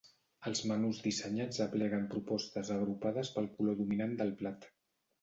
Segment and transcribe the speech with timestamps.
[0.51, 4.73] Els menús dissenyats apleguen propostes agrupades pel color dominant del plat.